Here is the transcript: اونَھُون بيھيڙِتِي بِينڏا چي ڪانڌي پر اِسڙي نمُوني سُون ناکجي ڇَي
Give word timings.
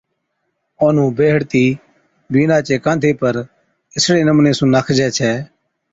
اونَھُون 0.79 1.09
بيھيڙِتِي 1.17 1.65
بِينڏا 2.31 2.57
چي 2.67 2.75
ڪانڌي 2.85 3.11
پر 3.21 3.33
اِسڙي 3.95 4.21
نمُوني 4.27 4.51
سُون 4.57 4.69
ناکجي 4.75 5.07
ڇَي 5.17 5.31